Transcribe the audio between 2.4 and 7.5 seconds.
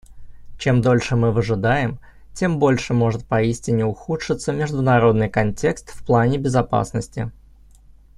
больше может поистине ухудшиться международный контекст в плане безопасности.